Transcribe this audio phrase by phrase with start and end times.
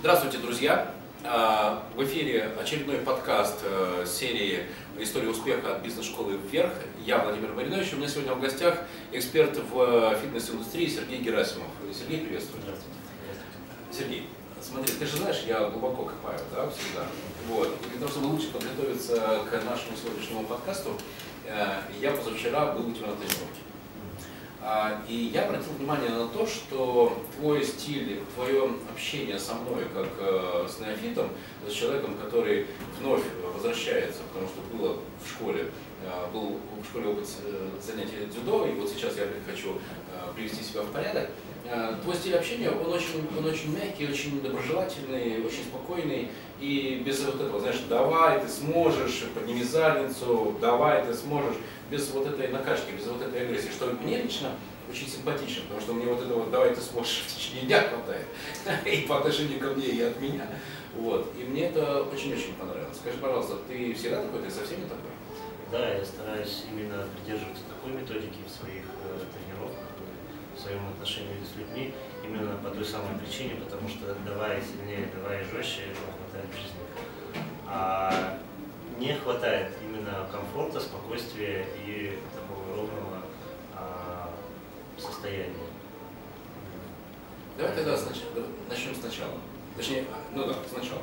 [0.00, 0.94] Здравствуйте, друзья!
[1.24, 4.64] А, В эфире очередной подкаст э, серии
[4.98, 6.72] «История успеха от бизнес-школы вверх».
[7.04, 8.78] Я Владимир Маринович, у меня сегодня в гостях
[9.12, 11.66] эксперт в фитнес-индустрии Сергей Герасимов.
[11.92, 12.62] Сергей, приветствую.
[12.62, 12.96] Здравствуйте.
[13.92, 14.26] Сергей,
[14.62, 17.04] смотри, ты же знаешь, я глубоко копаю, да, всегда.
[17.48, 17.68] Вот.
[17.84, 19.16] И для того, чтобы лучше подготовиться
[19.50, 20.96] к нашему сегодняшнему подкасту,
[21.44, 23.60] э, я позавчера был у тебя на тренировке.
[24.62, 30.08] А, И я обратил внимание на то, что твой стиль, твое общение со мной, как
[30.18, 31.30] э, с неофитом,
[31.66, 32.66] с человеком, который
[33.00, 33.22] вновь
[33.54, 35.70] возвращается, потому что было в школе,
[36.04, 39.78] э, был в школе опыт э, занятия дзюдо, и вот сейчас я хочу
[40.36, 41.30] привести себя в порядок.
[42.02, 46.28] Твой стиль общения, он очень, он очень мягкий, очень доброжелательный, очень спокойный,
[46.60, 51.56] и без вот этого, знаешь, давай, ты сможешь, подними задницу, давай, ты сможешь,
[51.90, 54.50] без вот этой накачки, без вот этой агрессии, что мне лично
[54.90, 58.26] очень симпатично, потому что мне вот этого давай ты сможешь в течение дня хватает,
[58.84, 60.46] и по отношению ко мне, и от меня.
[60.96, 61.32] Вот.
[61.38, 62.96] И мне это очень-очень понравилось.
[62.96, 65.10] Скажи, пожалуйста, ты всегда такой, ты со всеми такой?
[65.70, 69.86] Да, я стараюсь именно придерживаться такой методики в своих э, тренировках,
[70.56, 75.44] в своем отношении с людьми, именно по той самой причине, потому что давая сильнее, давая
[75.44, 76.80] жестче, этого хватает в жизни.
[77.66, 78.38] А
[78.98, 83.22] не хватает именно комфорта, спокойствия и такого ровного
[83.74, 84.30] а,
[84.98, 85.54] состояния.
[87.56, 89.34] Давай тогда снач- да, начнем сначала.
[89.76, 90.04] Точнее,
[90.34, 91.02] ну да, сначала.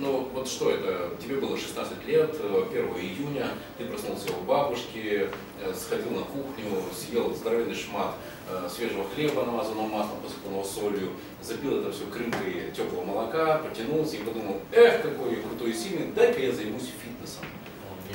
[0.00, 5.28] Ну вот что это, тебе было 16 лет, э, 1 июня, ты проснулся у бабушки,
[5.60, 8.14] э, сходил на кухню, съел здоровенный шмат
[8.48, 11.10] э, свежего хлеба, намазанного маслом, посыпанного солью,
[11.42, 16.12] запил это все крынкой теплого молока, потянулся и подумал, эх, какой я крутой и сильный,
[16.12, 17.44] дай-ка я займусь фитнесом.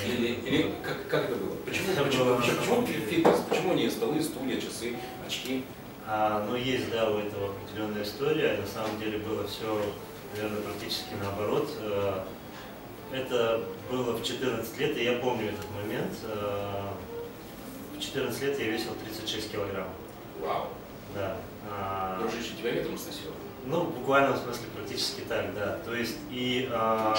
[0.08, 1.56] Или, или как, как это было?
[1.68, 3.42] Почему, почему, почему, почему фитнес?
[3.48, 5.64] Почему не столы, стулья, часы, очки?
[6.08, 8.58] А, ну, есть, да, у этого определенная история.
[8.58, 9.82] На самом деле было все,
[10.34, 11.70] наверное, практически наоборот.
[11.80, 12.24] Э,
[13.12, 16.14] Это было в 14 лет, и я помню этот момент.
[16.24, 16.92] Э,
[17.96, 19.88] В 14 лет я весил 36 килограмм.
[20.42, 20.68] Вау.
[21.14, 21.38] Да.
[21.72, 23.32] А, Дружище, тебя ветром сносило?
[23.66, 25.80] ну, в буквальном смысле практически так, да.
[25.86, 27.16] То есть и а,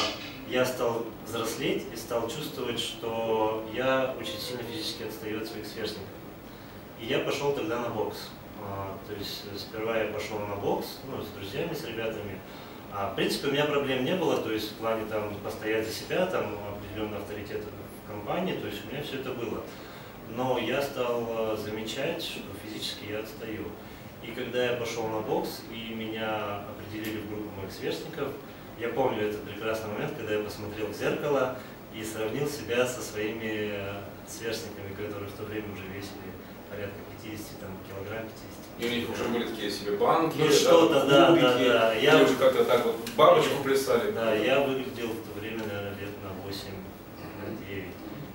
[0.48, 6.08] я стал взрослеть и стал чувствовать, что я очень сильно физически отстаю от своих сверстников.
[7.00, 8.28] И я пошел тогда на бокс.
[8.62, 12.38] А, то есть сперва я пошел на бокс, ну, с друзьями, с ребятами.
[12.92, 15.92] А, в принципе, у меня проблем не было, то есть в плане там постоять за
[15.92, 19.62] себя, там определенный авторитет в компании, то есть у меня все это было.
[20.34, 23.66] Но я стал а, замечать, что физически я отстаю.
[24.22, 28.28] И когда я пошел на бокс, и меня определили в группу моих сверстников,
[28.78, 31.56] я помню этот прекрасный момент, когда я посмотрел в зеркало
[31.94, 36.28] и сравнил себя со своими э, сверстниками, которые в то время уже весили
[36.68, 38.65] порядка 50 там, килограмм, 50.
[38.78, 41.94] И у них уже были такие себе банки, Ну, что-то, да, кубики, да, да.
[41.94, 44.10] Или Я- уже как-то так вот бабочку плясали.
[44.12, 46.68] Да, я выглядел в то время, наверное, лет на 8,
[47.42, 47.84] на 9.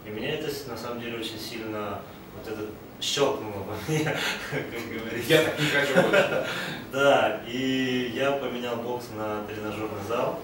[0.06, 2.02] И меня это на самом деле очень сильно
[2.36, 2.66] вот это
[3.00, 4.04] щелкнуло во мне,
[4.52, 5.30] как говорится.
[5.32, 6.48] Я так не хочу больше.
[6.92, 10.40] Да, и я поменял бокс на тренажерный зал.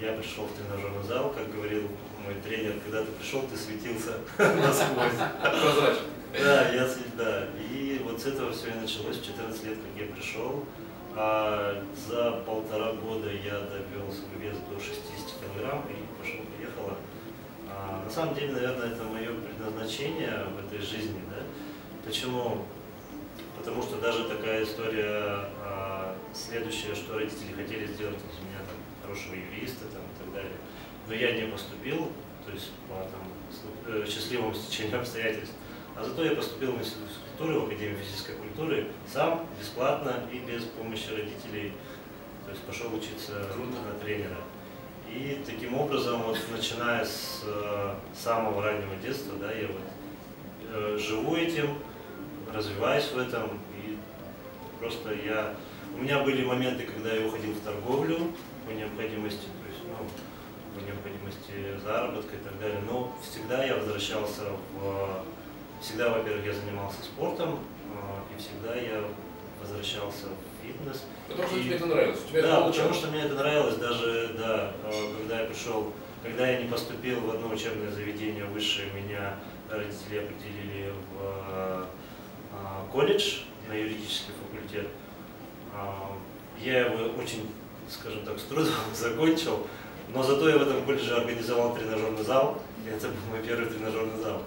[0.00, 1.82] Я пришел в тренажерный зал, как говорил
[2.24, 5.12] мой тренер, когда ты пришел, ты светился насквозь.
[5.40, 6.02] Прозрачно.
[6.32, 7.48] Да, я да.
[7.70, 9.16] И вот с этого все и началось.
[9.16, 10.64] В 14 лет, как я пришел,
[11.16, 15.00] а за полтора года я довел свой вес до 60
[15.40, 16.96] килограмм и пошло-поехало.
[17.68, 21.20] А, на самом деле, наверное, это мое предназначение в этой жизни.
[21.30, 21.42] Да?
[22.04, 22.64] Почему?
[23.58, 29.34] Потому что даже такая история, а, следующее, что родители хотели сделать из меня там, хорошего
[29.34, 30.56] юриста там, и так далее.
[31.08, 32.12] Но я не поступил,
[32.46, 33.22] то есть по там,
[33.86, 35.54] э, счастливому стечению обстоятельств.
[36.00, 40.62] А зато я поступил в институт физкультуры, в Академию физической культуры, сам, бесплатно и без
[40.62, 41.74] помощи родителей.
[42.46, 44.38] То есть пошел учиться на тренера.
[45.10, 49.76] И таким образом, вот начиная с э, самого раннего детства, да, я вот
[50.72, 51.76] э, живу этим,
[52.50, 53.98] развиваюсь в этом, и
[54.78, 55.54] просто я...
[55.94, 58.32] У меня были моменты, когда я уходил в торговлю
[58.66, 60.06] по необходимости, то есть, ну,
[60.74, 64.44] по необходимости заработка и так далее, но всегда я возвращался
[64.80, 65.24] в...
[65.80, 67.58] Всегда, во-первых, я занимался спортом,
[67.94, 69.02] э, и всегда я
[69.62, 71.04] возвращался в фитнес.
[71.28, 72.20] Потому что И- тебе это нравилось.
[72.24, 75.92] у Тебя да, это потому что мне это нравилось, даже, да, э, когда я пришел,
[76.22, 79.36] когда я не поступил в одно учебное заведение высшее, меня
[79.70, 81.84] родители определили в э,
[82.92, 84.88] колледж на юридический факультет.
[85.74, 86.16] А,
[86.62, 87.48] Я его очень,
[87.88, 89.66] скажем так, с трудом закончил,
[90.12, 94.20] но зато я в этом колледже организовал тренажерный зал, и это был мой первый тренажерный
[94.22, 94.42] зал,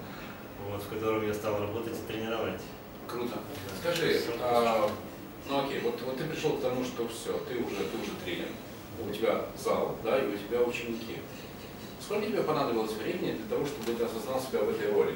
[0.70, 2.62] вот, в котором я стал работать и тренировать.
[3.08, 3.38] Круто.
[3.82, 4.90] Скажи, а,
[5.50, 8.48] Ну окей, вот, вот ты пришел к тому, что все, ты уже, ты уже тренер,
[9.00, 11.18] у тебя зал, да, и у тебя ученики.
[12.00, 15.16] Сколько тебе понадобилось времени для того, чтобы ты осознал себя в этой роли?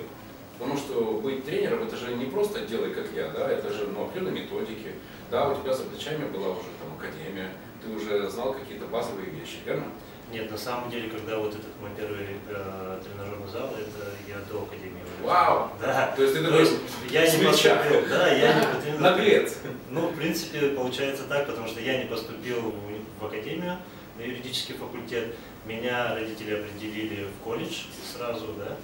[0.57, 4.05] Потому что быть тренером это же не просто делай как я, да, это же ну,
[4.05, 4.93] определенные методики.
[5.29, 7.51] Да, у тебя за плечами была уже там академия,
[7.83, 9.85] ты уже знал какие-то базовые вещи, верно?
[10.31, 14.63] Нет, на самом деле, когда вот этот мой первый э, тренажерный зал, это я до
[14.63, 15.01] академии.
[15.24, 15.69] Вау!
[15.81, 16.13] Да.
[16.15, 16.68] То есть ты такой
[17.09, 19.00] я не поступил, да, я не поступил.
[19.00, 19.57] наглец.
[19.89, 23.77] Ну, в принципе, получается так, потому что я не поступил в, в академию,
[24.18, 25.35] на юридический факультет.
[25.65, 27.83] Меня родители определили в колледж
[28.13, 28.75] сразу, да.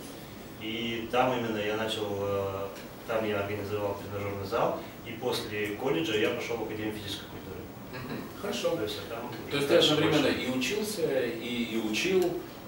[0.61, 2.67] И там именно я начал, э,
[3.05, 7.52] там я организовал тренажерный зал, и после колледжа я пошел в Академию физической культуры.
[8.43, 8.75] Хорошо.
[8.75, 12.19] То есть, а там То есть ты одновременно и учился, и, и учил,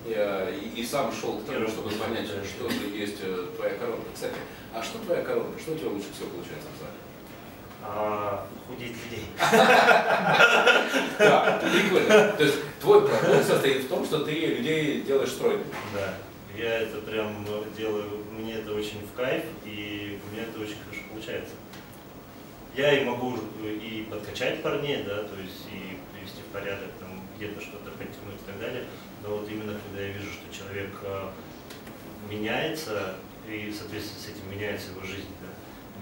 [0.08, 4.06] и, э, и- и сам шел к тому, чтобы понять, что есть э, твоя коронка.
[4.14, 4.36] Кстати,
[4.74, 5.60] а что твоя коронка?
[5.60, 6.94] Что у тебя лучше всего получается в зале?
[7.84, 9.26] А, худеть людей.
[11.20, 12.34] Да, прикольно.
[12.38, 15.66] То есть твой продукт состоит в том, что ты людей делаешь стройными.
[15.94, 16.14] Да.
[16.58, 17.46] Я это прям
[17.78, 21.54] делаю, мне это очень в кайф, и у меня это очень хорошо получается.
[22.76, 27.62] Я и могу и подкачать парней, да, то есть и привести в порядок, там где-то
[27.62, 28.84] что-то подтянуть и так далее.
[29.24, 31.32] Но вот именно когда я вижу, что человек а,
[32.30, 33.16] меняется,
[33.48, 35.48] и, соответственно, с этим меняется его жизнь, да,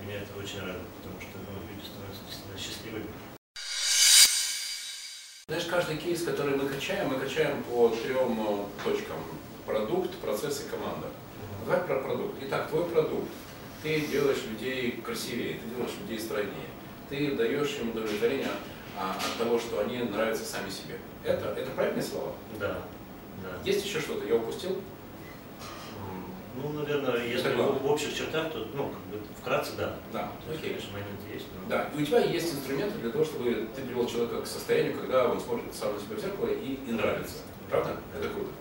[0.04, 3.06] меня это очень радует, потому что ну, люди становятся действительно счастливыми.
[5.48, 9.18] Знаешь, каждый кейс, который мы качаем, мы качаем по трем э, точкам.
[9.68, 11.08] Продукт, процесс и команда.
[11.66, 12.36] Давай про продукт.
[12.42, 13.30] Итак, твой продукт.
[13.84, 16.70] Ты делаешь людей красивее, ты делаешь людей стройнее.
[17.10, 18.48] Ты даешь им удовлетворение
[18.98, 20.98] а, от того, что они нравятся сами себе.
[21.24, 22.32] Это, это правильные слова?
[22.60, 22.80] Да,
[23.44, 23.50] да.
[23.66, 24.26] Есть еще что-то?
[24.26, 24.82] Я упустил?
[26.56, 27.80] Ну, наверное, если главное.
[27.80, 29.96] в, общих чертах, то, ну, как бы вкратце, да.
[30.14, 30.76] Да, То есть, окей.
[30.76, 31.68] конечно, моменты есть, но...
[31.68, 35.28] Да, и у тебя есть инструменты для того, чтобы ты привел человека к состоянию, когда
[35.30, 37.38] он смотрит сам на себя в зеркало и, и нравится.
[37.70, 37.98] Правда?
[38.18, 38.52] Это круто.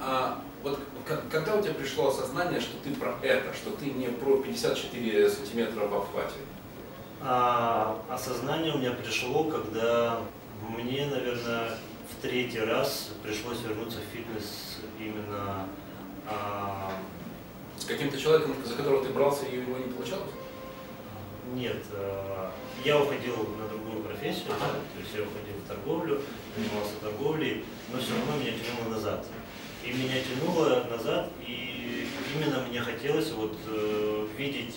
[0.00, 4.08] А вот к- когда у тебя пришло осознание, что ты про это, что ты не
[4.08, 6.34] про 54 сантиметра в обхвате?
[7.20, 10.20] А осознание у меня пришло, когда
[10.68, 11.70] мне, наверное,
[12.10, 15.66] в третий раз пришлось вернуться в фитнес именно
[16.26, 16.92] а,
[17.78, 20.30] С каким-то человеком, за которого ты брался и у него не получалось?
[21.54, 22.50] нет, а,
[22.84, 24.72] я уходил на другую профессию, да, Ага.
[24.94, 26.20] то есть я уходил в торговлю,
[26.56, 29.24] занимался торговлей, но все равно меня тянуло назад.
[29.84, 34.76] И меня тянуло назад, и именно мне хотелось вот э, видеть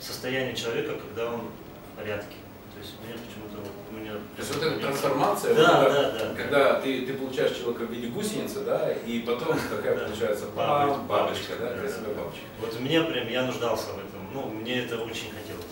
[0.00, 1.40] состояние человека, когда он
[1.92, 2.36] в порядке.
[2.74, 6.10] То есть мне почему-то вот у меня То есть вот эта трансформация, Да, вот да,
[6.10, 6.34] да.
[6.34, 10.06] когда ты, ты получаешь человека в виде гусеницы, да, и потом такая Да.
[10.06, 12.20] получается Бабочка, бабочка, да, да, красивая да.
[12.20, 12.40] бабочка.
[12.60, 14.28] Вот у меня прям я нуждался в этом.
[14.32, 15.64] Ну, мне это очень хотелось.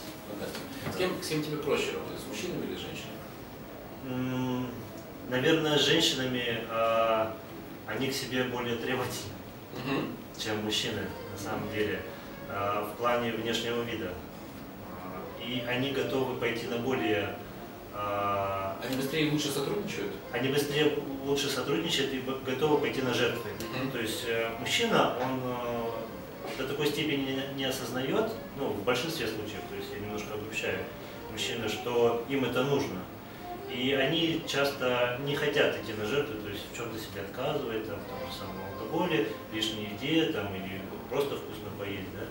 [0.92, 4.66] С кем, с кем тебе проще работать, с мужчинами или с женщинами?
[5.28, 7.34] Наверное, с женщинами а,
[7.86, 9.32] они к себе более требовательны,
[10.38, 11.02] чем мужчины
[11.32, 12.00] на самом деле
[12.48, 14.10] а, в плане внешнего вида.
[14.88, 17.36] А, И они готовы пойти на более
[17.94, 20.12] а, Они быстрее и лучше сотрудничают?
[20.32, 23.50] они быстрее лучше сотрудничают и готовы пойти на жертвы.
[23.78, 23.90] Мгм.
[23.90, 29.26] То есть э, мужчина, он э, до такой степени не, не осознает, ну, в большинстве
[29.26, 30.78] случаев, то есть я немножко обобщаю,
[31.30, 33.00] мужчины, что им это нужно.
[33.74, 37.98] И они часто не хотят идти на жертвы, то есть в чем-то себе отказывать, там,
[38.00, 42.26] в том же самом алкоголе, лишней еде, там, или просто вкусно поесть, да.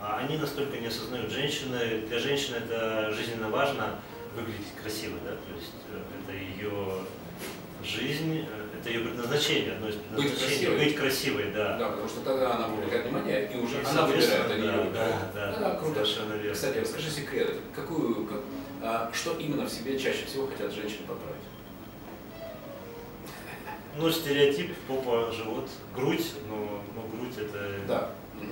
[0.00, 3.98] А они настолько не осознают женщины, для женщины это жизненно важно
[4.36, 7.04] выглядеть красиво, да, то есть э, это ее
[7.82, 10.78] жизнь, э, это ее предназначение, одно из предназначений, красивой.
[10.78, 11.78] быть красивой, да.
[11.78, 14.72] Да, потому что тогда она привлекает внимание, и уже И, она выбирает, а не да,
[14.74, 15.94] да, да, Да, да, круто.
[16.04, 16.52] совершенно верно.
[16.54, 18.42] Кстати, расскажи секрет, какую, как-
[19.12, 21.36] что именно в себе чаще всего хотят женщины поправить?
[23.96, 28.10] Ну, стереотип, попа, живот, грудь, но, но грудь это Да,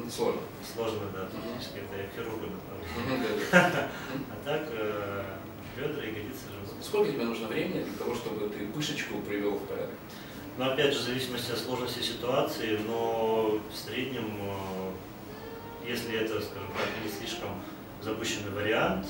[0.08, 0.40] сложно.
[0.72, 1.32] сложно, да, Мгм.
[1.54, 1.96] фактически это
[3.50, 3.88] да, да.
[4.30, 5.24] А так, э,
[5.76, 6.76] бедра, ягодицы, живот.
[6.80, 9.96] Сколько тебе нужно времени для того, чтобы ты пышечку привел в порядок?
[10.58, 14.92] Но опять же, в зависимости от сложности ситуации, но в среднем, э,
[15.88, 17.60] если это, скажем так, не слишком
[18.00, 19.06] запущенный вариант,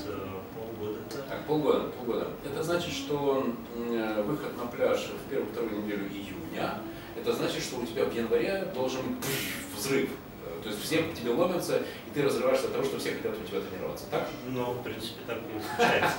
[0.83, 0.99] полгода.
[1.29, 2.27] Так, полгода, полгода.
[2.45, 6.79] Это значит, что э, выход на пляж в первую-вторую неделю июня,
[7.15, 9.01] это значит, что у тебя в январе должен
[9.77, 10.09] взрыв.
[10.45, 13.33] Э, То есть все к тебе ломятся, и ты разрываешься от того, что все хотят
[13.37, 14.05] у тебя тренироваться.
[14.11, 14.27] Так?
[14.47, 15.41] Но, в принципе, так и
[15.75, 16.17] случается.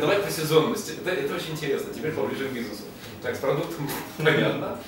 [0.00, 0.92] Давай по сезонности.
[1.00, 1.92] Это, это очень интересно.
[1.94, 2.82] Теперь поближе к бизнесу.
[3.22, 3.88] Так, с продуктом
[4.18, 4.78] понятно.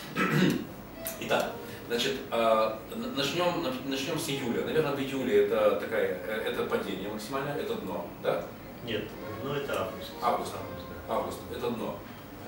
[1.21, 1.53] Итак,
[1.87, 2.79] Значит, а,
[3.15, 4.65] начнем, начнем с июля.
[4.65, 8.43] Наверное, в июле это такая, э, это падение максимальное, это дно, да?
[8.85, 9.05] Нет,
[9.43, 10.11] дно это август.
[10.23, 10.53] Август.
[10.55, 11.99] Август, август это дно.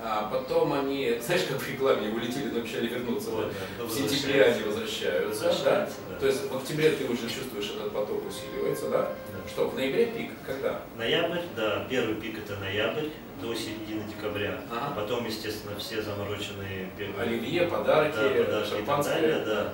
[0.03, 3.31] А потом они, знаешь, как в рекламе улетели, но обещали вернуться.
[3.31, 5.43] Вот, да, в сентябре они возвращаются.
[5.63, 5.89] Да?
[6.09, 6.19] да?
[6.19, 9.01] То есть в октябре ты уже чувствуешь этот поток усиливается, да?
[9.31, 9.49] да?
[9.49, 10.31] Что, в ноябре пик?
[10.45, 10.81] Когда?
[10.97, 11.85] Ноябрь, да.
[11.89, 13.07] Первый пик это ноябрь
[13.41, 14.61] до середины декабря.
[14.71, 14.93] Ага.
[14.95, 16.89] Потом, естественно, все замороченные
[17.19, 19.17] Оливье, подарки, да, подарки шампанское.
[19.17, 19.73] И, далее, да.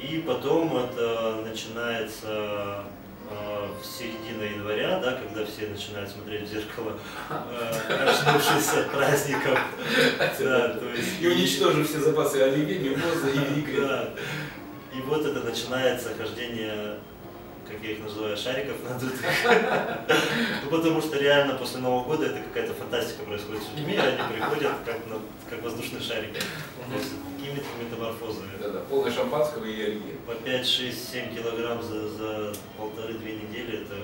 [0.00, 2.84] и потом это начинается
[3.30, 6.98] в середине января, да, когда все начинают смотреть в зеркало,
[7.30, 9.58] э, очнувшись от праздников.
[10.38, 13.86] Да, то есть, и уничтожив все запасы оливье, мимоза и игры.
[13.86, 14.10] Да.
[14.94, 16.98] И вот это начинается хождение
[17.68, 19.20] как я их называю, шариков надутых.
[20.64, 24.72] Ну, потому что реально после Нового года это какая-то фантастика происходит с людьми, они приходят
[24.84, 25.16] как, на,
[25.50, 26.40] как воздушные шарики.
[27.46, 28.50] То какими-то метаморфозами.
[28.60, 30.14] Да-да, полное шампанского и оливье.
[30.26, 33.94] По 5, 6, 7 килограмм за, за полторы-две недели, это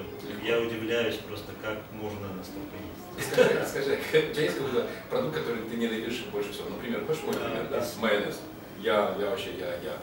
[0.45, 3.33] я удивляюсь просто, как можно настолько есть.
[3.33, 3.99] Скажи, скажи,
[4.31, 6.71] у тебя есть какой-то продукт, который ты ненавидишь больше всего?
[6.71, 7.85] Например, хочешь мой пример, да?
[8.01, 8.41] Майонез.
[8.81, 9.97] Я, я вообще, я, я.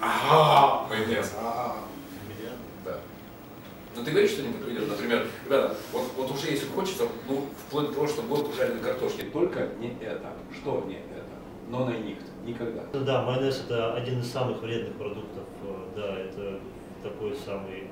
[0.00, 1.32] Ага, майонез.
[1.38, 1.76] Ага.
[3.94, 7.86] Но ну, ты говоришь что-нибудь людям, например, ребята, вот, вот уже если хочется, ну, вплоть
[7.86, 10.32] до того, что будет жареной картошки, только не это.
[10.52, 11.30] Что не это?
[11.68, 12.82] Но на них никогда.
[12.92, 15.44] Да, майонез это один из самых вредных продуктов.
[15.62, 16.60] Э, да, это
[17.02, 17.88] такой самый,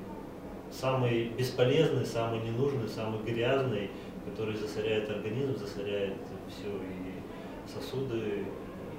[0.71, 3.89] самый бесполезный, самый ненужный, самый грязный,
[4.25, 6.15] который засоряет организм, засоряет
[6.47, 8.45] все и сосуды,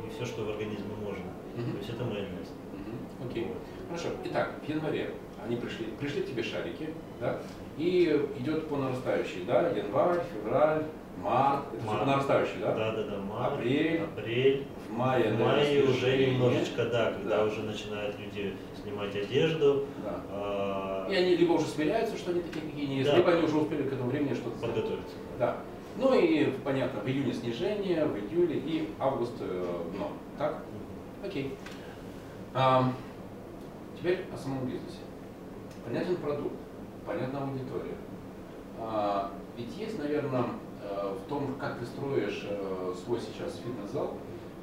[0.07, 1.25] и все, что в организме можно.
[1.57, 1.73] Угу.
[1.73, 2.49] То есть это майонез.
[2.73, 3.29] Угу.
[3.29, 3.47] Окей.
[3.47, 3.57] Вот.
[3.89, 4.09] Хорошо.
[4.25, 5.11] Итак, в январе
[5.45, 7.39] они пришли, пришли к тебе шарики, да,
[7.77, 10.85] и идет по нарастающей, да, январь, февраль,
[11.23, 12.07] март, это март.
[12.07, 12.73] нарастающей, да?
[12.75, 17.45] Да, да, да, март, апрель, апрель, в мае, в мае уже немножечко, да, когда да.
[17.45, 19.87] уже начинают люди снимать одежду.
[20.03, 20.21] Да.
[20.31, 21.09] А...
[21.11, 23.17] И они либо уже смиряются, что они такие, какие не есть, да.
[23.17, 25.17] либо они уже успели к этому времени что-то подготовиться.
[25.39, 25.57] Да.
[25.97, 30.11] Ну и понятно, в июне снижение, в июле и август э, дно.
[30.37, 30.63] Так?
[31.25, 31.55] Окей.
[32.53, 32.91] А,
[33.97, 34.99] теперь о самом бизнесе.
[35.85, 36.57] Понятен продукт,
[37.07, 37.95] понятна аудитория.
[38.79, 40.47] А, ведь есть, наверное,
[41.85, 44.15] ты строишь э, свой сейчас фитнес-зал,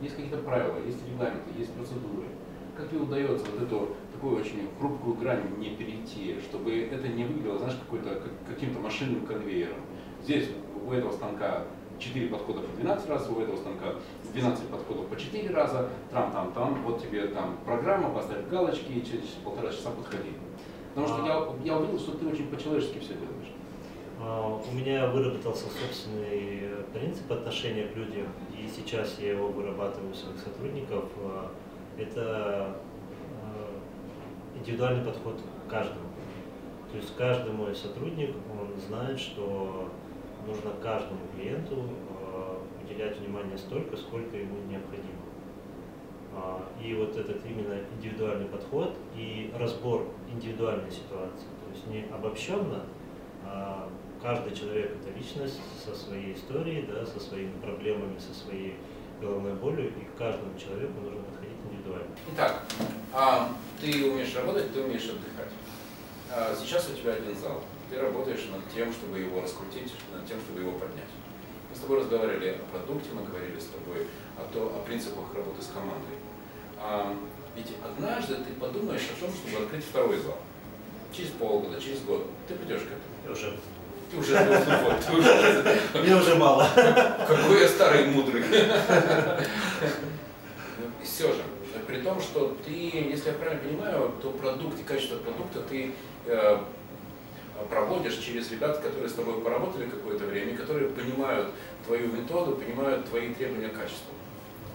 [0.01, 2.27] есть какие-то правила, есть регламенты, есть процедуры.
[2.75, 7.59] Как тебе удается вот эту такую очень хрупкую грань не перейти, чтобы это не выглядело,
[7.59, 9.77] знаешь, какой-то, каким-то машинным конвейером.
[10.23, 10.49] Здесь
[10.87, 11.65] у этого станка
[11.99, 13.95] 4 подхода по 12 раз, у этого станка
[14.33, 19.69] 12 подходов по 4 раза, там-там-там, вот тебе там программа, поставь галочки, и через полтора
[19.69, 20.31] часа подходи.
[20.95, 21.27] Потому что а,
[21.63, 23.40] я, я увидел, что ты очень по-человечески все делаешь.
[24.23, 30.13] А, у меня выработался собственный принцип отношения к людям, и сейчас я его вырабатываю у
[30.13, 31.05] своих сотрудников.
[31.17, 31.51] А,
[31.97, 32.75] это
[33.41, 33.79] а,
[34.55, 36.05] индивидуальный подход к каждому.
[36.91, 39.89] То есть каждый мой сотрудник, он знает, что
[40.45, 41.77] нужно каждому клиенту
[42.83, 45.21] уделять внимание столько, сколько ему необходимо.
[46.83, 52.83] И вот этот именно индивидуальный подход и разбор индивидуальной ситуации, то есть не обобщенно,
[54.21, 58.75] каждый человек это личность со своей историей, да, со своими проблемами, со своей
[59.19, 62.15] головной болью, и к каждому человеку нужно подходить индивидуально.
[62.33, 62.63] Итак,
[63.13, 63.49] а,
[63.79, 65.51] ты умеешь работать, ты умеешь отдыхать.
[66.31, 67.63] А, сейчас у тебя один зал.
[67.89, 71.11] Ты работаешь над тем, чтобы его раскрутить, над тем, чтобы его поднять.
[71.69, 75.61] Мы с тобой разговаривали о продукте, мы говорили с тобой о, то, о принципах работы
[75.61, 76.17] с командой.
[76.79, 77.15] А,
[77.55, 80.37] ведь однажды ты подумаешь о том, чтобы открыть второй зал.
[81.11, 82.25] Через полгода, через год.
[82.47, 83.11] Ты придешь к этому.
[83.25, 83.59] Я уже.
[84.11, 85.79] Ты уже.
[85.93, 86.67] Мне уже мало.
[86.75, 88.43] Какой я старый мудрый.
[91.01, 91.41] И все же,
[91.87, 95.93] при том, что ты, если я правильно понимаю, то продукт и качество продукта ты
[96.25, 96.57] э,
[97.69, 101.49] проводишь через ребят, которые с тобой поработали какое-то время, которые понимают
[101.85, 104.13] твою методу, понимают твои требования к качеству.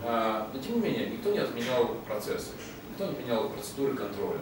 [0.05, 2.53] А, но тем не менее, никто не отменял процессы,
[2.91, 4.41] никто не отменял процедуры контроля.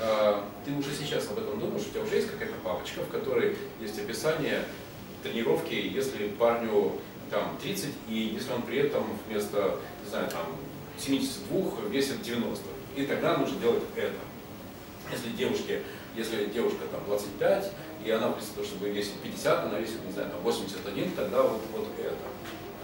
[0.00, 3.56] А, ты уже сейчас об этом думаешь, у тебя уже есть какая-то папочка, в которой
[3.80, 4.64] есть описание
[5.22, 6.92] тренировки, если парню
[7.30, 10.46] там 30, и если он при этом вместо, не знаю, там
[10.98, 12.62] 72 весит 90.
[12.96, 14.14] И тогда нужно делать это.
[15.10, 15.82] Если девушке,
[16.16, 17.72] если девушка там 25,
[18.04, 21.62] и она вместо того, чтобы весить 50, она весит, не знаю, там 81, тогда вот,
[21.72, 22.14] вот это.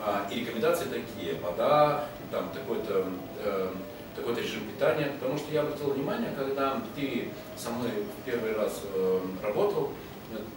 [0.03, 3.07] А, и рекомендации такие, вода, там такой-то
[3.39, 3.73] э,
[4.17, 7.91] такой-то режим питания, потому что я обратил внимание, когда ты со мной
[8.25, 9.91] первый раз э, работал,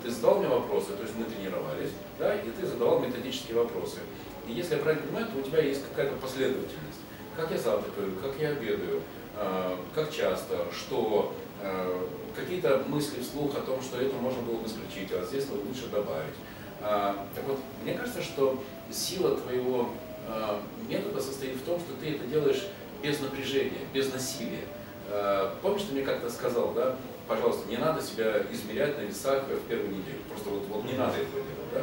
[0.04, 4.00] ты задал мне вопросы, то есть мы тренировались, да, и ты задавал методические вопросы.
[4.48, 7.00] И если я правильно понимаю, то у тебя есть какая-то последовательность.
[7.36, 9.02] Как я завтракаю, как я обедаю,
[9.38, 14.68] э, как часто, что, э, какие-то мысли вслух о том, что это можно было бы
[14.68, 16.36] исключить, а здесь лучше добавить.
[16.82, 19.90] А, так вот, мне кажется, что сила твоего
[20.28, 22.68] а, метода состоит в том, что ты это делаешь
[23.04, 24.64] без напряжения, без насилия.
[25.10, 26.96] А, помнишь, ты мне как-то сказал, да,
[27.28, 30.20] пожалуйста, не надо себя измерять на весах в первую неделю.
[30.30, 31.82] Просто вот, вот не надо этого делать, да?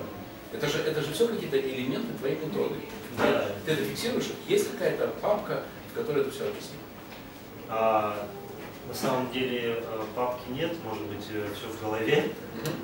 [0.52, 2.74] Это же, это же все какие-то элементы твоей методы.
[3.16, 3.46] Да.
[3.64, 4.30] Ты это фиксируешь?
[4.48, 5.62] Есть какая-то папка,
[5.92, 6.78] в которой это все описано?
[7.68, 8.28] А,
[8.90, 12.32] на самом деле э, папки нет, может быть, э, все в голове,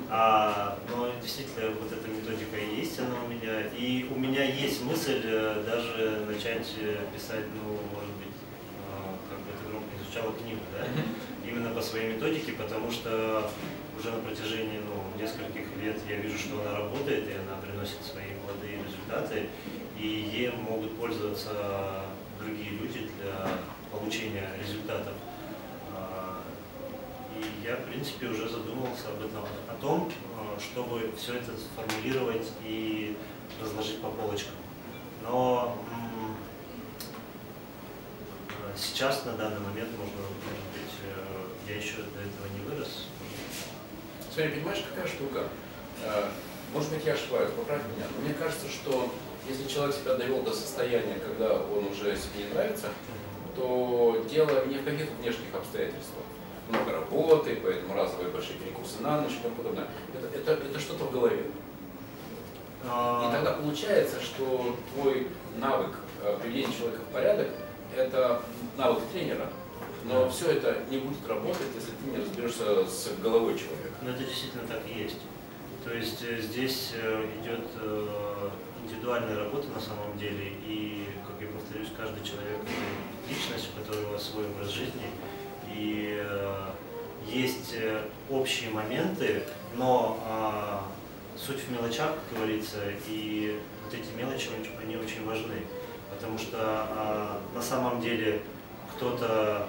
[0.09, 3.67] а, но действительно вот эта методика есть, она у меня.
[3.77, 6.65] И у меня есть мысль э, даже начать
[7.13, 8.26] писать, ну, может быть,
[10.07, 10.85] звучало, книгу, да,
[11.47, 13.49] именно по своей методике, потому что
[13.99, 18.35] уже на протяжении ну, нескольких лет я вижу, что она работает, и она приносит свои
[18.41, 19.49] молодые результаты,
[19.99, 22.05] и ей могут пользоваться
[22.39, 23.49] другие люди для
[23.91, 25.13] получения результатов
[27.37, 32.47] и я, в принципе, уже задумался об этом, о том, э, чтобы все это сформулировать
[32.63, 33.15] и
[33.61, 34.55] разложить по полочкам.
[35.23, 35.77] Но
[38.77, 43.07] сейчас, на данный момент, можно, может быть, э, я еще до этого не вырос.
[44.31, 45.43] Смотри, понимаешь, какая штука?
[46.73, 49.11] Может быть, я ошибаюсь, поправь меня, но мне кажется, что
[49.49, 52.89] если человек себя довел до состояния, когда он уже себе не нравится,
[53.55, 56.23] то дело не в каких-то внешних обстоятельствах
[56.69, 59.87] много работы, поэтому разовые большие перекусы на ночь и тому подобное.
[60.13, 61.45] Это, это, это что-то в голове.
[62.85, 63.29] А.
[63.29, 67.47] И тогда получается, что твой навык э, приведения человека в порядок–
[67.97, 68.41] это
[68.77, 69.49] навык тренера,
[70.05, 73.95] но все это не будет работать, если ты не разберешься с головой человека.
[74.01, 75.19] Ну это действительно так и есть.
[75.83, 77.65] То есть э, здесь э, идет
[78.87, 84.17] индивидуальная работа на самом деле, и, как я повторюсь, каждый человек– это личность, у которого
[84.17, 85.09] свой образ жизни,
[85.73, 86.69] и э,
[87.27, 89.43] есть э, общие моменты,
[89.75, 92.77] но э, суть в мелочах, как говорится,
[93.07, 94.49] и вот эти мелочи,
[94.81, 95.63] они очень важны,
[96.17, 98.41] потому что на самом деле
[98.95, 99.67] кто-то,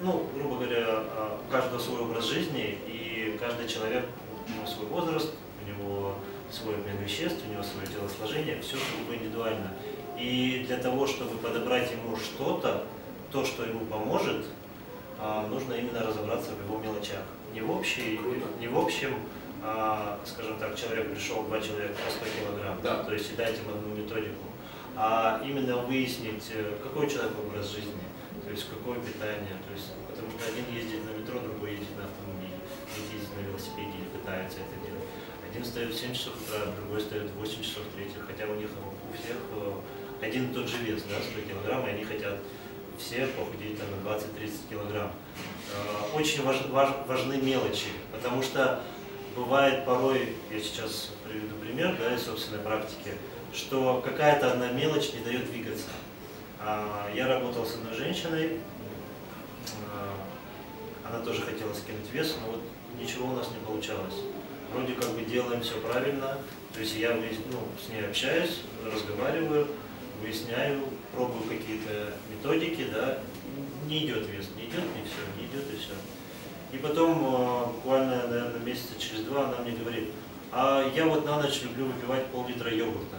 [0.00, 1.02] ну, грубо говоря,
[1.46, 4.04] у каждого свой образ жизни, и каждый человек,
[4.48, 6.14] у него свой возраст, у него
[6.50, 9.72] свой обмен веществ, у него свое телосложение, все сугубо индивидуально.
[10.18, 12.84] И для того, чтобы подобрать ему что-то,
[13.30, 14.46] то, что ему поможет,
[15.20, 17.22] а, нужно именно разобраться в его мелочах.
[17.52, 18.20] Не в, общей,
[18.60, 19.14] не в общем,
[19.62, 23.02] а, скажем так, человек пришел, два человека по 100 килограмм, да.
[23.02, 24.44] то есть и дать им одну методику,
[25.00, 28.02] а именно выяснить, э, какой человек образ жизни,
[28.44, 32.02] то есть какое питание, то есть, потому что один ездит на метро, другой ездит на
[32.02, 32.58] автомобиле,
[32.90, 35.06] третий ездит на велосипеде или пытается это делать.
[35.48, 38.70] Один стоит в 7 часов утра, другой стоит в 8 часов, третий, хотя у них
[38.74, 42.34] у всех э, один и тот же вес, да, 100 килограмм, и они хотят
[42.98, 45.12] все похудеть там, на 20-30 килограмм.
[45.70, 48.82] Э, очень важ, важ, важны мелочи, потому что
[49.36, 53.14] бывает порой, я сейчас приведу пример да, из собственной практики,
[53.52, 55.88] что какая-то одна мелочь не дает двигаться.
[56.60, 58.58] А, я работал с одной женщиной, э,
[61.08, 62.62] она тоже хотела скинуть вес, но вот
[63.00, 64.14] ничего у нас не получалось.
[64.72, 66.38] Вроде как бы делаем все правильно,
[66.74, 69.68] то есть я ну, с ней общаюсь, разговариваю,
[70.20, 70.82] выясняю,
[71.14, 73.18] пробую какие-то методики, да,
[73.86, 75.94] не идет вес, не идет, не все, не идет и все.
[76.72, 80.10] И потом, э, буквально, наверное, месяца через два она мне говорит,
[80.52, 83.16] а я вот на ночь люблю выпивать пол-литра йогурта.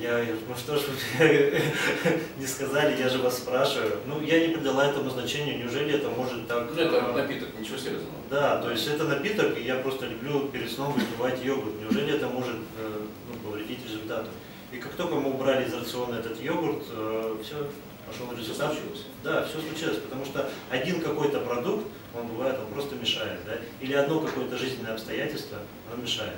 [0.00, 0.82] Я ну что ж
[1.18, 1.60] вы
[2.38, 3.98] не сказали, я же вас спрашиваю.
[4.06, 6.70] Ну, я не придала этому значения, неужели это может так...
[6.72, 8.14] Ну, это напиток, ничего серьезного.
[8.30, 11.80] Да, то есть это напиток, и я просто люблю перед сном выпивать йогурт.
[11.80, 14.28] Неужели это может э, ну, повредить результату?
[14.70, 17.68] И как только мы убрали из рациона этот йогурт, э, все,
[18.06, 18.72] пошел результат.
[18.72, 19.06] Случилось.
[19.24, 23.54] Да, все случилось, потому что один какой-то продукт, он бывает, он просто мешает, да?
[23.80, 25.58] Или одно какое-то жизненное обстоятельство,
[25.92, 26.36] оно мешает.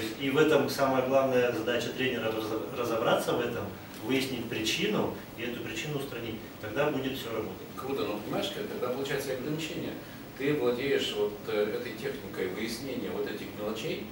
[0.00, 2.32] Есть, и в этом самая главная задача тренера
[2.76, 3.64] разобраться в этом,
[4.04, 6.36] выяснить причину и эту причину устранить.
[6.60, 7.66] Тогда будет все работать.
[7.76, 9.92] Круто, но понимаешь, тогда получается ограничение.
[10.36, 14.06] Ты владеешь вот э, этой техникой выяснения вот этих мелочей,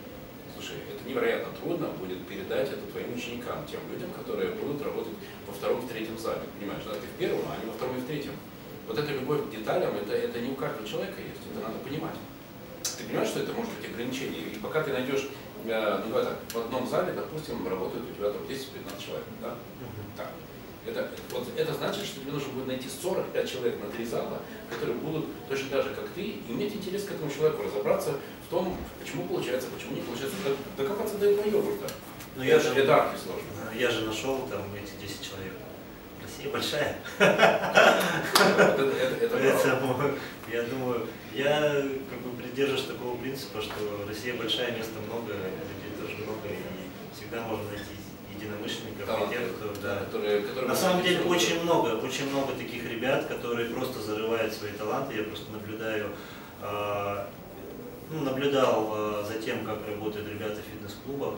[0.56, 5.12] Слушай, это невероятно трудно будет передать это твоим ученикам, тем людям, которые будут работать
[5.46, 6.40] во втором, в третьем зале.
[6.58, 8.32] Понимаешь, да, ты в первом, а они во втором и в третьем.
[8.88, 12.16] Вот эта любовь к деталям, это, это не у каждого человека есть, это надо понимать.
[12.98, 14.42] Ты понимаешь, что это может быть ограничение?
[14.42, 15.28] И пока ты найдешь,
[15.64, 19.54] э, ну давай так, в одном зале, допустим, работают у тебя там 10-15 человек, да?
[20.16, 20.30] Так.
[20.86, 24.38] Это, вот, это значит, что тебе нужно будет найти 45 человек на три зала,
[24.70, 28.12] которые будут точно так же, как ты, иметь интерес к этому человеку, разобраться
[28.46, 30.36] в том, почему получается, почему не получается,
[30.76, 31.88] докопаться до этого йогурта.
[32.36, 33.42] Но ну, я же, это арки сложно.
[33.74, 35.52] Я же нашел там эти 10 человек.
[36.36, 36.96] Россия большая.
[39.32, 40.10] Поэтому
[40.52, 43.74] я думаю, я как бы придерживаюсь такого принципа, что
[44.06, 47.96] Россия большая, места много, людей тоже много, и всегда можно найти
[48.34, 49.96] единомышленников и тех, кто, да.
[50.00, 54.52] которые, которые На самом деле могут очень много, очень много таких ребят, которые просто зарывают
[54.52, 55.16] свои таланты.
[55.16, 56.10] Я просто наблюдаю,
[56.62, 57.24] э,
[58.10, 61.34] ну, наблюдал э, за тем, как работают ребята в фитнес-клубах.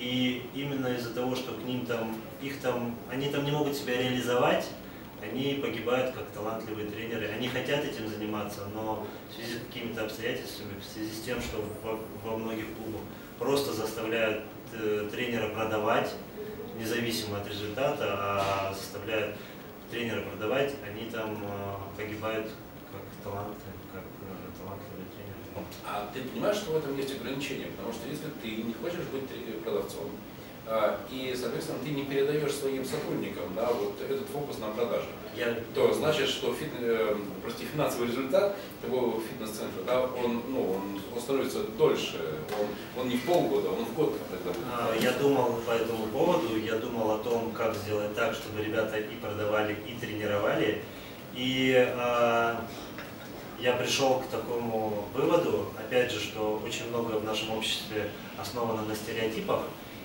[0.00, 3.98] И именно из-за того, что к ним там, их там, они там не могут себя
[3.98, 4.66] реализовать,
[5.22, 7.28] они погибают как талантливые тренеры.
[7.28, 11.62] Они хотят этим заниматься, но в связи с какими-то обстоятельствами, в связи с тем, что
[11.84, 13.02] во, во многих клубах
[13.38, 16.14] просто заставляют э, тренера продавать,
[16.78, 19.36] независимо от результата, а заставляют
[19.90, 22.50] тренера продавать, они там э, погибают
[22.90, 23.60] как таланты,
[23.92, 25.59] как э, талантливые тренеры.
[25.86, 27.68] А ты понимаешь, что в этом есть ограничения?
[27.76, 30.10] Потому что если ты не хочешь быть тренером, продавцом,
[30.72, 35.06] а, и, соответственно, ты не передаешь своим сотрудникам да, вот этот фокус на продаже,
[35.36, 41.00] Я то значит, что фит, э, прости, финансовый результат того фитнес-центра, да, он, ну, он,
[41.12, 42.20] он становится дольше,
[42.60, 44.14] он, он не в полгода, он в год.
[44.72, 48.96] А, Я думал по этому поводу, я думал о том, как сделать так, чтобы ребята
[48.96, 50.82] и продавали, и тренировали.
[51.34, 52.64] И а,
[53.60, 58.94] я пришел к такому выводу, опять же, что очень много в нашем обществе основано на
[58.94, 59.60] стереотипах.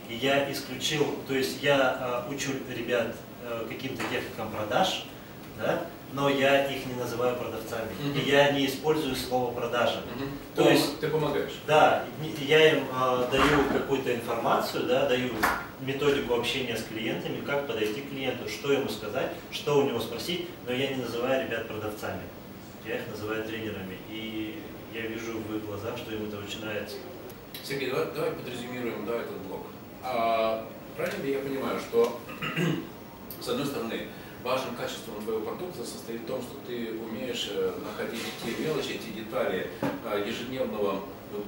[0.10, 5.06] И я исключил, то есть я а, учу ребят а, каким-то техникам продаж,
[5.58, 5.82] да,
[6.14, 7.90] но я их не называю продавцами.
[8.04, 8.20] Мгм.
[8.20, 10.02] И я не использую слово продажа.
[10.16, 10.30] Мгм.
[10.56, 11.54] То То есть- ты помогаешь.
[11.68, 12.04] Да,
[12.40, 15.32] я им э, даю какую-то информацию, да, даю
[15.82, 20.48] методику общения с клиентами, как подойти к клиенту, что ему сказать, что у него спросить,
[20.68, 22.22] но я не называю ребят продавцами,
[22.88, 23.98] я их называю тренерами.
[24.10, 24.62] И
[24.94, 26.98] я вижу в их глазах, что им это нравится.
[27.64, 29.66] Сергей, давай, давай подрезюмируем да, этот блок.
[30.04, 32.20] А, правильно ли я понимаю, что
[33.42, 34.08] с одной стороны
[34.44, 39.12] важным качеством твоего продукта состоит в том, что ты умеешь э, находить те мелочи, те
[39.12, 41.02] детали э, ежедневного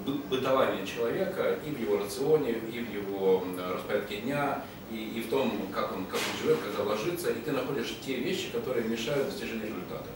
[0.06, 5.22] бы- бытования человека и в его рационе, и в его э, распорядке дня, и, и
[5.22, 8.88] в том, как он, как он живет, когда ложится, и ты находишь те вещи, которые
[8.88, 10.10] мешают достижению результата.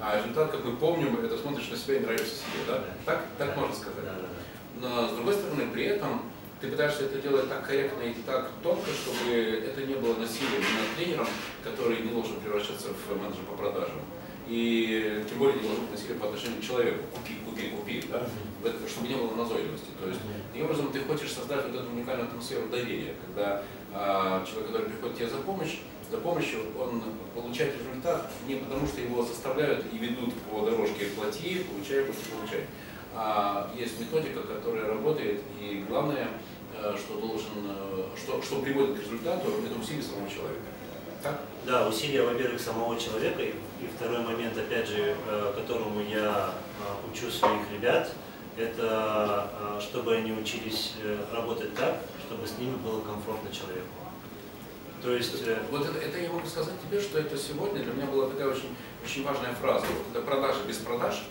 [0.00, 2.84] А результат, как мы помним, это смотришь на себя и нравишься себе, да?
[3.04, 4.04] Так, так можно сказать.
[4.80, 6.22] Но с другой стороны, при этом
[6.60, 10.96] ты пытаешься это делать так корректно и так тонко, чтобы это не было насилием над
[10.96, 11.26] тренером,
[11.64, 14.00] который не должен превращаться в менеджера по продажам.
[14.48, 17.04] И тем более не должен быть насилием по отношению к человеку.
[17.14, 18.26] Купи, купи, купи, да?
[18.88, 19.88] Чтобы не было назойливости.
[20.00, 24.86] То есть, таким образом, ты хочешь создать вот эту уникальную атмосферу доверия, когда человек, который
[24.88, 25.78] приходит тебе за помощь,
[26.10, 27.02] за помощью, он
[27.34, 32.66] получает результат не потому, что его заставляют и ведут по дорожке плати, получай, плати, получай.
[33.14, 36.28] А есть методика, которая работает, и главное,
[36.76, 40.62] э, что должен, э, что, что приводит к результату, это усилие самого человека.
[41.22, 41.40] Так?
[41.66, 46.54] Да, усилия, во-первых, самого человека, и, и второй момент, опять же, э, которому я
[47.12, 48.12] учу своих ребят,
[48.60, 53.86] это э, чтобы они учились э, работать так, чтобы с ними было комфортно человеку.
[55.02, 58.06] То есть, э, Вот это, это я могу сказать тебе, что это сегодня для меня
[58.06, 59.86] была такая очень, очень важная фраза.
[59.86, 61.22] Вот это продажа без продаж,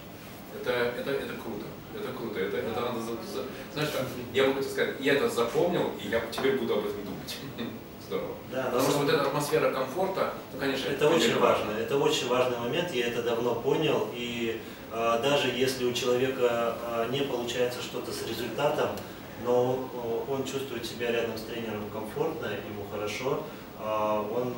[0.60, 1.65] это, это, это круто.
[1.96, 2.39] Это круто.
[2.39, 3.89] Это, это надо за- за- Знаешь,
[4.34, 7.38] я могу тебе сказать, я это запомнил, и я теперь буду об этом думать.
[8.10, 8.36] Здорово.
[8.52, 9.10] да, Потому что вот.
[9.10, 13.22] эта атмосфера комфорта, ну, конечно, Это очень отдельно важно, это очень важный момент, я это
[13.22, 14.60] давно понял, и
[14.91, 18.89] э, даже если у человека э, не получается что-то с результатом,
[19.45, 23.43] но э, он чувствует себя рядом с тренером комфортно, ему хорошо,
[23.80, 24.56] э, он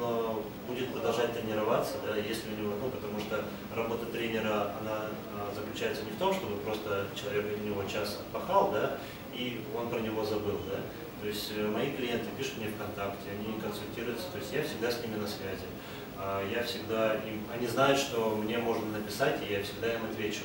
[0.69, 3.43] будет продолжать тренироваться, да, если у него, ну, потому что
[3.75, 5.07] работа тренера, она
[5.53, 8.97] заключается не в том, чтобы просто человек у него час отпахал, да,
[9.33, 10.79] и он про него забыл, да,
[11.21, 15.01] то есть э, мои клиенты пишут мне ВКонтакте, они консультируются, то есть я всегда с
[15.03, 15.69] ними на связи.
[16.17, 20.43] А, Я всегда им, они знают, что мне можно написать, и я всегда им отвечу.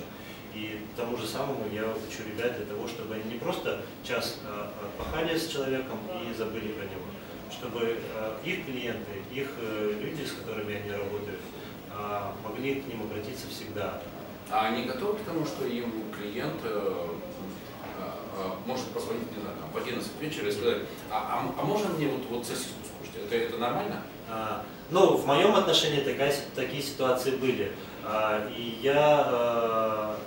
[0.55, 4.73] И тому же самому я учу ребят для того, чтобы они не просто час а,
[4.83, 7.05] отпахали с человеком и забыли про него,
[7.51, 11.41] чтобы а, их клиенты, их э, люди, с которыми они работают,
[11.91, 14.01] а, могли к ним обратиться всегда.
[14.51, 17.09] А они готовы к тому, что им клиент э,
[18.67, 20.79] может позвонить, не знаю, там, в 11 вечера и сказать,
[21.11, 23.25] а, а, а можно мне вот, вот сосиску скушать?
[23.27, 24.03] Это, это нормально?
[24.29, 27.73] А, Ну, в моем отношении такая, такие ситуации были.
[28.05, 30.19] А, И я, а,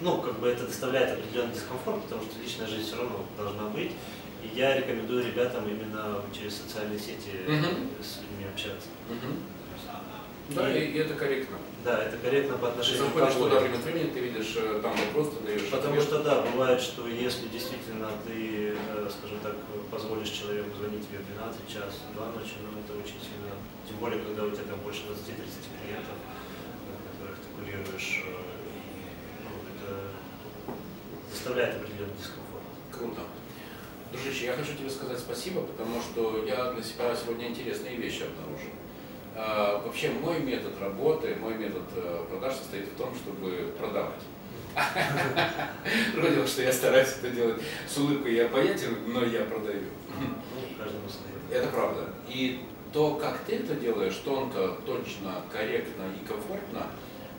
[0.00, 3.92] ну, как бы это доставляет определенный дискомфорт, потому что личная жизнь все равно должна быть.
[4.42, 7.90] И я рекомендую ребятам именно через социальные сети Мгм.
[8.02, 8.88] с людьми общаться.
[9.08, 9.36] Мгм.
[10.54, 11.56] Да, и, и это корректно.
[11.84, 13.62] Да, это корректно по Ты отношению к заходишь туда обоим.
[13.62, 16.04] время от времени, ты видишь э, там вопрос, ты даешь Потому ответ.
[16.04, 19.54] что да, бывает, что если действительно ты, э, скажем так,
[19.90, 23.54] позволишь человеку звонить тебе в 12 час, 2 ночи, ну это очень сильно,
[23.88, 28.24] тем более, когда у тебя там больше 20-30 клиентов, э, которых ты курируешь,
[29.46, 29.88] ну, это
[31.32, 32.66] заставляет определенный дискомфорт.
[32.92, 33.22] Круто.
[34.12, 38.74] Дружище, я хочу тебе сказать спасибо, потому что я для себя сегодня интересные вещи обнаружил.
[39.42, 44.20] А, вообще мой метод работы, мой метод э, продаж состоит в том, чтобы продавать.
[46.14, 49.86] Дело, что я стараюсь это делать с улыбкой и обаятельно, но я продаю.
[50.20, 50.26] Ну.
[51.50, 52.10] Это правда.
[52.28, 52.60] И
[52.92, 56.88] то, как ты это делаешь, тонко, точно, корректно и комфортно,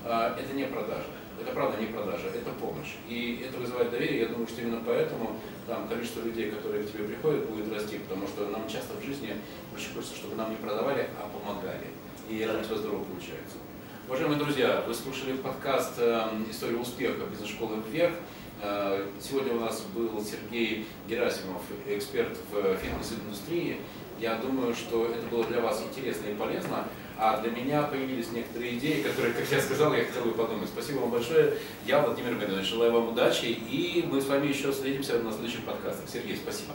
[0.04, 1.06] а, это не продажа.
[1.40, 2.96] Это правда не продажа, это помощь.
[3.08, 4.22] И это вызывает доверие.
[4.22, 8.28] Я думаю, что именно поэтому там, количество людей, которые к тебе приходят, будет расти, потому
[8.28, 9.36] что нам часто в жизни
[9.76, 11.88] очень хочется, чтобы нам не продавали, а помогали.
[12.30, 13.58] И это у здорово получается.
[14.08, 17.26] Уважаемые друзья, вы слушали подкаст э, «История успеха.
[17.30, 18.16] Бизнес-школы вверх».
[18.62, 23.78] Э, Сегодня у нас был Сергей Герасимов, эксперт в фитнес-индустрии.
[24.20, 26.88] Я думаю, что это было для вас интересно и полезно.
[27.24, 30.68] А для меня появились некоторые идеи, которые, как я сказал, я хотел бы подумать.
[30.68, 31.54] Спасибо вам большое.
[31.86, 32.66] Я Владимир Медведевич.
[32.66, 33.46] Желаю вам удачи.
[33.46, 36.10] И мы с вами еще встретимся на следующих подкастах.
[36.12, 36.74] Сергей, спасибо.